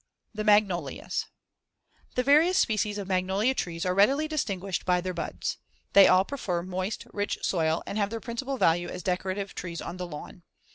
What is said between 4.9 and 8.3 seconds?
their buds. They all prefer moist, rich soil and have their